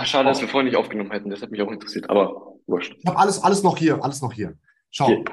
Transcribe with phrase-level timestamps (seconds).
[0.00, 1.30] Ach, schade, dass wir vorhin nicht aufgenommen hätten.
[1.30, 2.94] Das hat mich auch interessiert, aber wurscht.
[2.98, 4.56] Ich habe alles, alles noch hier, alles noch hier.
[4.90, 5.24] Schau, Okay.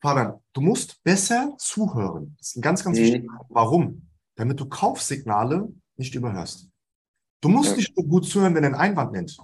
[0.00, 2.34] Fabian, du musst besser zuhören.
[2.38, 3.02] Das ist ein ganz, ganz Mhm.
[3.02, 3.30] wichtig.
[3.48, 4.08] Warum?
[4.36, 6.68] Damit du Kaufsignale nicht überhörst.
[7.40, 7.76] Du musst Ja.
[7.76, 9.36] nicht nur gut zuhören, wenn er einen Einwand nennt.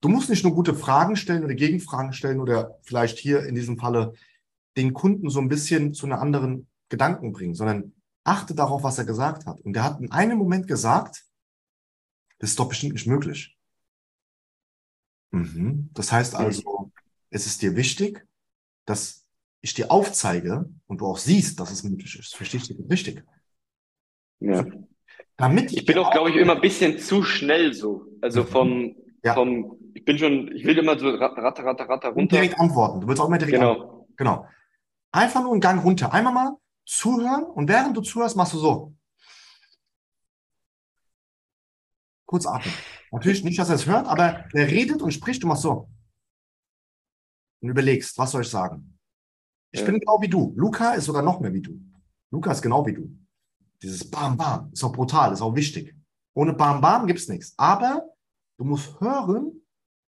[0.00, 3.76] Du musst nicht nur gute Fragen stellen oder Gegenfragen stellen oder vielleicht hier in diesem
[3.78, 4.12] Falle
[4.76, 7.92] den Kunden so ein bisschen zu einer anderen Gedanken bringen, sondern
[8.22, 9.60] achte darauf, was er gesagt hat.
[9.62, 11.24] Und er hat in einem Moment gesagt,
[12.38, 13.56] das ist doch bestimmt nicht möglich.
[15.30, 15.90] Mhm.
[15.94, 16.92] Das heißt also,
[17.30, 18.26] es ist dir wichtig,
[18.84, 19.26] dass
[19.60, 22.36] ich dir aufzeige und du auch siehst, dass es möglich ist.
[22.36, 22.74] Verstehst du?
[22.90, 23.24] Richtig.
[24.40, 24.64] Ja.
[25.36, 28.06] Damit Ich bin auch, glaube ich, immer ein bisschen zu schnell so.
[28.20, 28.46] Also Mhm.
[28.46, 29.34] vom, Ja.
[29.34, 32.36] vom, ich bin schon, ich will immer so ratter, ratter, ratter, und runter.
[32.36, 33.00] direkt antworten.
[33.00, 34.06] Du willst auch immer direkt antworten.
[34.16, 34.40] Genau.
[34.42, 34.48] Genau.
[35.12, 36.12] Einfach nur einen Gang runter.
[36.12, 38.94] Einmal mal zuhören und während du zuhörst, machst du so.
[42.26, 42.72] Kurz atmen.
[43.14, 45.88] Natürlich nicht, dass er es hört, aber er redet und spricht, du machst so.
[47.62, 48.98] Und überlegst, was soll ich sagen?
[49.70, 49.86] Ich Ja.
[49.86, 50.52] bin genau wie du.
[50.56, 51.80] Luca ist sogar noch mehr wie du.
[52.32, 53.16] Luca ist genau wie du.
[53.80, 55.94] Dieses Bam Bam ist auch brutal, ist auch wichtig.
[56.34, 57.54] Ohne Bam Bam gibt's nichts.
[57.56, 58.10] Aber
[58.58, 59.62] du musst hören,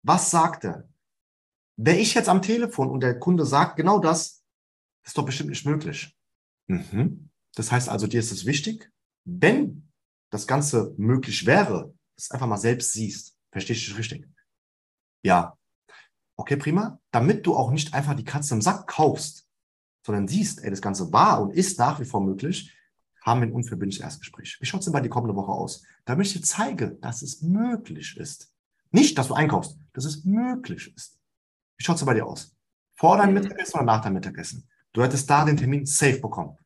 [0.04, 0.88] was sagt er.
[1.78, 4.42] Wäre ich jetzt am Telefon und der Kunde sagt genau das,
[5.06, 6.18] ist doch bestimmt nicht möglich.
[6.68, 7.30] Mhm.
[7.56, 8.90] Das heißt also, dir ist es wichtig,
[9.26, 9.92] wenn
[10.32, 13.36] das Ganze möglich wäre, du einfach mal selbst siehst.
[13.52, 14.28] Verstehst du richtig?
[15.24, 15.58] Ja.
[16.38, 17.00] Okay, prima.
[17.12, 19.48] Damit du auch nicht einfach die Katze im Sack kaufst,
[20.06, 22.76] sondern siehst, ey, das Ganze war und ist nach wie vor möglich,
[23.22, 24.58] haben wir ein unverbindliches Erstgespräch.
[24.60, 25.84] Wie schaut es denn bei dir kommende Woche aus?
[26.06, 28.52] Damit ich dir zeige, dass es möglich ist.
[28.92, 31.18] Nicht, dass du einkaufst, dass es möglich ist.
[31.78, 32.56] Wie schaut es bei dir aus?
[32.96, 33.42] Vor deinem Mhm.
[33.42, 34.70] Mittagessen oder nach deinem Mittagessen?
[34.94, 36.58] Du hättest da den Termin safe bekommen.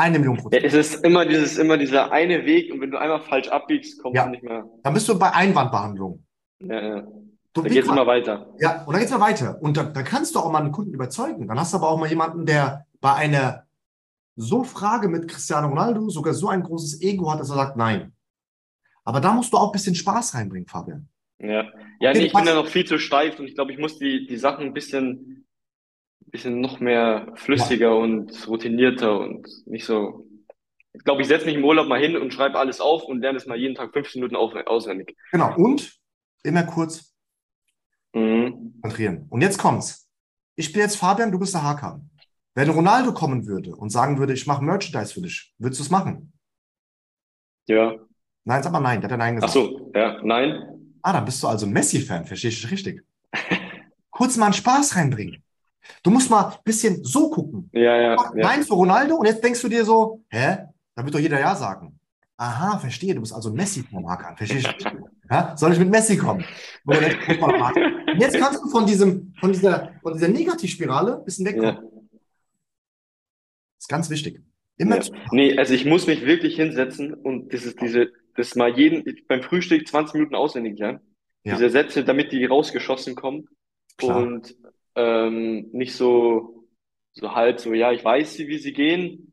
[0.00, 0.64] Eine Million Ja, Prozent.
[0.64, 4.16] es ist immer dieses, immer dieser eine Weg und wenn du einmal falsch abbiegst, kommst
[4.16, 4.24] Ja.
[4.24, 4.64] du nicht mehr.
[4.82, 6.24] Dann bist du bei Einwandbehandlung.
[6.60, 7.02] Ja, ja.
[7.52, 8.54] Du Da geht's wie- immer weiter.
[8.60, 9.60] Ja, und dann geht's mal weiter.
[9.60, 11.48] Und dann, dann kannst du auch mal einen Kunden überzeugen.
[11.48, 13.66] Dann hast du aber auch mal jemanden, der bei einer
[14.36, 18.12] so Frage mit Cristiano Ronaldo sogar so ein großes Ego hat, dass er sagt, nein.
[19.04, 21.08] Aber da musst du auch ein bisschen Spaß reinbringen, Fabian.
[21.40, 23.78] Ja, ja, Okay, nee, ich bin da noch viel zu steif und ich glaube, ich
[23.78, 25.46] muss die, die Sachen ein bisschen,
[26.30, 30.26] bisschen noch mehr flüssiger und routinierter und nicht so.
[30.92, 33.38] Ich glaube, ich setze mich im Urlaub mal hin und schreibe alles auf und lerne
[33.38, 35.16] es mal jeden Tag 15 Minuten auf, auswendig.
[35.32, 35.54] Genau.
[35.56, 35.92] Und
[36.42, 37.14] immer kurz
[38.12, 38.74] Mhm.
[38.82, 39.26] konzentrieren.
[39.30, 40.08] Und jetzt kommt's.
[40.56, 42.10] Ich bin jetzt Fabian, du bist der Hakan.
[42.54, 45.90] Wenn Ronaldo kommen würde und sagen würde, ich mache Merchandise für dich, würdest du es
[45.90, 46.32] machen?
[47.68, 47.94] Ja.
[48.44, 49.52] Nein, sag mal nein, der hat ja nein Ach gesagt.
[49.52, 50.96] so, ja, nein.
[51.02, 53.04] Ah, dann bist du also Messi-Fan, verstehst du dich richtig?
[54.10, 55.42] Kurz mal einen Spaß reinbringen.
[56.02, 57.68] Du musst mal ein bisschen so gucken.
[57.72, 58.30] Ja, ja, ja.
[58.34, 60.58] Nein für Ronaldo und jetzt denkst du dir so, hä?
[60.94, 61.98] Da wird doch jeder Ja sagen.
[62.36, 64.36] Aha, verstehe, du bist also ein Messi-Fan, Hakan.
[64.36, 64.70] Verstehst du?
[64.70, 64.92] richtig?
[65.30, 65.56] Ja?
[65.56, 66.44] Soll ich mit Messi kommen?
[68.18, 71.76] Jetzt, kannst du von diesem, von dieser, von dieser Negativspirale ein bisschen wegkommen.
[71.76, 71.82] Ja.
[73.78, 74.40] ist ganz wichtig.
[74.78, 75.00] Immer Ja.
[75.02, 79.04] zu- Nee, also ich muss mich wirklich hinsetzen und das ist diese, das mal jeden,
[79.28, 81.00] beim Frühstück 20 Minuten auswendig lernen.
[81.44, 81.54] Ja.
[81.54, 83.48] Diese Sätze, damit die rausgeschossen kommen
[83.98, 84.16] Klar.
[84.18, 84.56] und
[85.00, 86.66] ähm, nicht so,
[87.12, 89.26] so halt so, ja, ich weiß sie, wie sie gehen,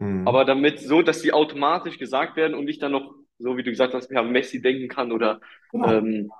[0.00, 0.26] Mhm.
[0.26, 3.70] aber damit so, dass sie automatisch gesagt werden und ich dann noch, so wie du
[3.70, 5.40] gesagt hast, ja, Messi denken kann oder
[5.70, 5.92] Genau.
[5.92, 6.30] ähm,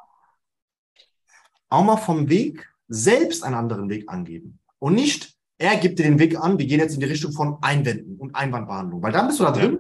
[1.68, 4.58] auch mal vom Weg selbst einen anderen Weg angeben.
[4.78, 7.58] Und nicht, er gibt dir den Weg an, wir gehen jetzt in die Richtung von
[7.62, 9.02] Einwänden und Einwandbehandlung.
[9.02, 9.78] Weil dann bist du da drin,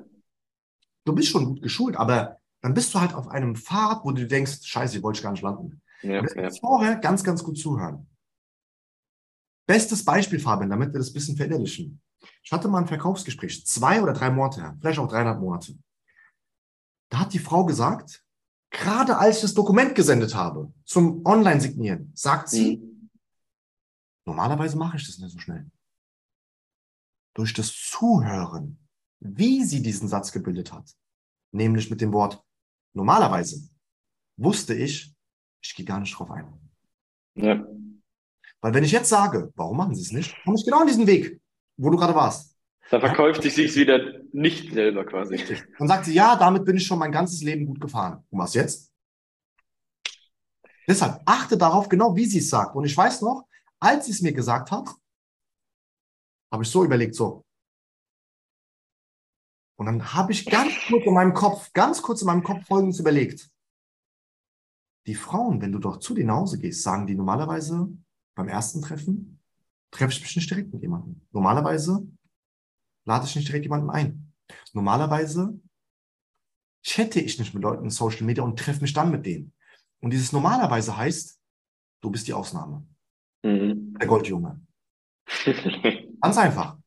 [1.04, 4.26] du bist schon gut geschult, aber dann bist du halt auf einem Pfad, wo du
[4.26, 5.82] denkst, scheiße, hier wollte ich gar nicht landen.
[6.02, 6.50] ja, ja.
[6.60, 8.06] vorher ganz, ganz gut zuhören.
[9.66, 12.00] Bestes Beispiel, Fabian, damit wir das ein bisschen verinnerlichen.
[12.42, 15.76] Ich hatte mal ein Verkaufsgespräch, zwei oder drei Monate her, vielleicht auch dreieinhalb Monate.
[17.10, 18.24] Da hat die Frau gesagt,
[18.70, 22.92] gerade als ich das Dokument gesendet habe zum Online-Signieren, sagt sie, Mhm.
[24.24, 25.70] Normalerweise mache ich das nicht so schnell.
[27.34, 28.78] Durch das Zuhören,
[29.20, 30.94] wie sie diesen Satz gebildet hat,
[31.52, 32.42] nämlich mit dem Wort
[32.94, 33.68] normalerweise,
[34.36, 35.14] wusste ich,
[35.62, 36.70] ich gehe gar nicht drauf ein.
[37.34, 37.66] Ja,
[38.62, 41.06] Weil wenn ich jetzt sage, warum machen sie es nicht, komme ich genau an diesen
[41.06, 41.40] Weg,
[41.76, 42.56] wo du gerade warst.
[42.90, 45.36] da verkauft sie sich wieder nicht selber quasi.
[45.78, 48.24] Dann sagt sie, ja, damit bin ich schon mein ganzes Leben gut gefahren.
[48.30, 48.92] Und was jetzt?
[50.86, 52.76] Deshalb achte darauf genau, wie sie es sagt.
[52.76, 53.48] Und ich weiß noch,
[53.80, 54.88] als sie es mir gesagt hat,
[56.52, 57.44] habe ich so überlegt, so.
[59.76, 63.00] Und dann habe ich ganz kurz in meinem Kopf, ganz kurz in meinem Kopf Folgendes
[63.00, 63.50] überlegt.
[65.06, 67.88] Die Frauen, wenn du doch zu denen nach Hause gehst, sagen die normalerweise
[68.34, 69.40] beim ersten Treffen,
[69.90, 71.20] treffe ich mich nicht direkt mit jemandem.
[71.32, 72.06] Normalerweise
[73.04, 74.32] lade ich nicht direkt jemanden ein.
[74.72, 75.58] Normalerweise
[76.82, 79.52] chatte ich nicht mit Leuten in Social Media und treffe mich dann mit denen.
[80.00, 81.38] Und dieses normalerweise heißt,
[82.00, 82.86] du bist die Ausnahme.
[83.44, 83.96] Mhm.
[83.98, 84.60] Der Goldjunge.
[86.20, 86.78] Ganz einfach.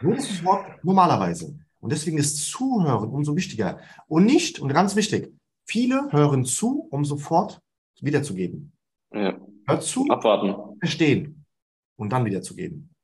[0.00, 1.58] Nur das Wort normalerweise.
[1.80, 3.80] Und deswegen ist Zuhören umso wichtiger.
[4.06, 5.32] Und nicht, und ganz wichtig,
[5.66, 7.60] viele hören zu, um sofort
[8.00, 8.72] wiederzugeben.
[9.12, 9.38] Ja.
[9.66, 10.78] Hört zu, Abwarten.
[10.78, 11.44] verstehen
[11.96, 12.94] und dann wiederzugeben.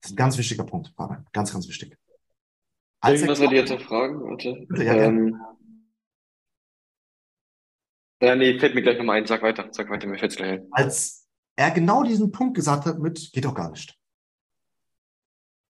[0.00, 1.26] Das ist ein ganz wichtiger Punkt, Fabian.
[1.32, 1.96] Ganz, ganz wichtig.
[3.00, 4.66] Als Irgendwas er- wollte ich jetzt noch fragen, warte.
[4.68, 5.40] Bitte, ja, ähm,
[8.22, 9.26] ja, nee, fällt mir gleich nochmal ein.
[9.26, 10.68] Sag weiter, sag weiter, mir fällt's gleich ein.
[10.72, 13.98] als er genau diesen Punkt gesagt hat mit, geht doch gar nicht.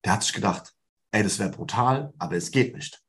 [0.05, 0.73] Der hat sich gedacht,
[1.12, 3.01] ey, das wäre brutal, aber es geht nicht.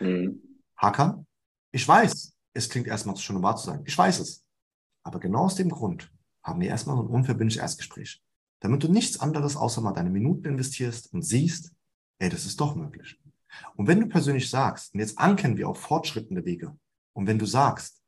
[0.00, 0.60] Mhm.
[0.76, 1.26] Hakan,
[1.72, 3.82] ich weiß, es klingt erstmal zu schön, um wahr zu sein.
[3.86, 4.44] Ich weiß es.
[5.02, 6.12] Aber genau aus dem Grund
[6.42, 8.22] haben wir erstmal so ein unverbindliches Erstgespräch.
[8.60, 11.72] Damit du nichts anderes außer mal deine Minuten investierst und siehst,
[12.18, 13.20] ey, das ist doch möglich.
[13.76, 16.76] Und wenn du persönlich sagst, und jetzt ankern wir auf fortschrittende Wege,
[17.12, 18.02] und wenn du sagst,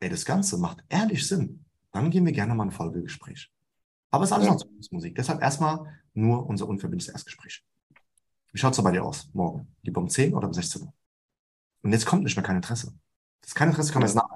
[0.00, 3.50] ey, das Ganze macht ehrlich Sinn, dann gehen wir gerne mal ein Folgegespräch.
[4.10, 4.52] Aber es ist alles Ja.
[4.52, 5.14] noch Zukunftsmusik.
[5.14, 7.64] Deshalb erstmal nur unser unverbindliches Erstgespräch.
[8.52, 9.28] Wie schaut's da bei dir aus?
[9.32, 9.74] Morgen?
[9.82, 10.94] Lieber um 10 oder um 16 Uhr?
[11.82, 12.94] Und jetzt kommt nicht mehr kein Interesse.
[13.42, 14.35] Das kein Interesse kann man jetzt nach.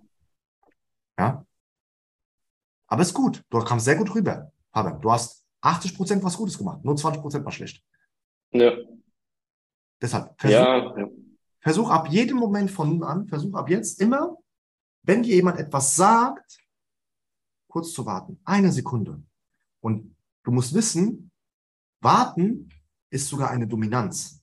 [2.91, 3.43] Aber ist gut.
[3.49, 4.53] Du kamst sehr gut rüber.
[4.73, 6.85] Fabian, du hast 80% was Gutes gemacht.
[6.85, 7.83] Nur 20% war schlecht.
[8.53, 8.73] Ja,
[10.01, 11.09] Deshalb, versuch, ja, ja.
[11.61, 14.37] versuch ab jedem Moment von nun an, versuch ab jetzt immer,
[15.03, 16.59] wenn dir jemand etwas sagt,
[17.69, 18.41] kurz zu warten.
[18.45, 19.23] Eine Sekunde.
[19.81, 21.31] Und du musst wissen,
[22.01, 22.71] warten
[23.11, 24.43] ist sogar eine Dominanz.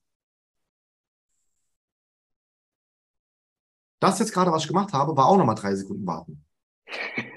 [4.00, 6.46] Das jetzt gerade, was ich gemacht habe, war auch nochmal drei Sekunden warten.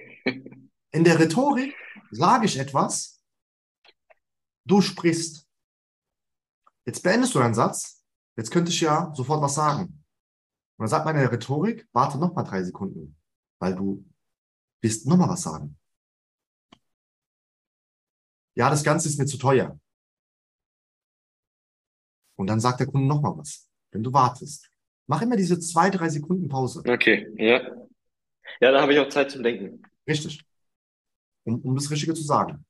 [0.92, 1.74] In der Rhetorik
[2.10, 3.22] sage ich etwas,
[4.64, 5.48] du sprichst.
[6.84, 8.04] Jetzt beendest du deinen Satz,
[8.36, 9.84] jetzt könnte ich ja sofort was sagen.
[9.84, 13.16] Und dann sagt meine Rhetorik, warte nochmal drei Sekunden,
[13.60, 14.04] weil du
[14.82, 15.78] willst nochmal was sagen.
[18.56, 19.78] Ja, das Ganze ist mir zu teuer.
[22.36, 24.70] Und dann sagt der Kunde nochmal was, wenn du wartest.
[25.06, 26.82] Mach immer diese zwei, drei Sekunden Pause.
[26.86, 27.60] Okay, ja.
[28.60, 29.82] Ja, da habe ich auch Zeit zum Denken.
[30.08, 30.44] Richtig.
[31.44, 32.64] Um, um das Richtige zu sagen.